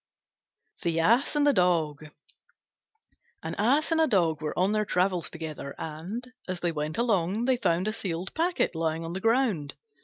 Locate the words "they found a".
7.45-7.93